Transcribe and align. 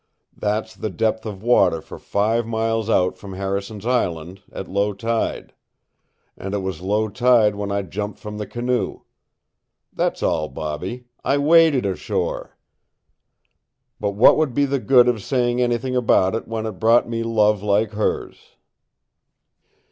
That's 0.35 0.73
the 0.75 0.89
depth 0.89 1.27
of 1.27 1.43
water 1.43 1.79
for 1.79 1.99
five 1.99 2.47
miles 2.47 2.89
out 2.89 3.19
from 3.19 3.33
Harrison's 3.33 3.85
Island, 3.85 4.41
at 4.51 4.67
low 4.67 4.93
tide; 4.93 5.53
and 6.35 6.55
it 6.55 6.63
was 6.63 6.81
low 6.81 7.07
tide 7.07 7.53
when 7.53 7.71
I 7.71 7.83
jumped 7.83 8.17
from 8.17 8.39
the 8.39 8.47
canoe. 8.47 9.01
That's 9.93 10.23
all, 10.23 10.49
Bobby. 10.49 11.05
I 11.23 11.37
waded 11.37 11.85
ashore. 11.85 12.57
But 13.99 14.15
what 14.15 14.37
would 14.37 14.55
be 14.55 14.65
the 14.65 14.79
good 14.79 15.07
of 15.07 15.21
saying 15.21 15.61
anything 15.61 15.95
about 15.95 16.33
it 16.33 16.47
when 16.47 16.65
it 16.65 16.79
brought 16.81 17.07
me 17.07 17.21
love 17.21 17.61
like 17.61 17.91
hers?" 17.91 18.55